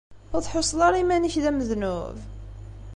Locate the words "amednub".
1.49-2.17